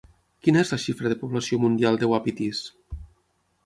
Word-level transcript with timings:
Quina 0.47 0.63
és 0.67 0.71
la 0.75 0.79
xifra 0.85 1.13
de 1.13 1.19
població 1.25 1.61
mundial 1.67 2.03
de 2.05 2.13
uapitís? 2.15 2.67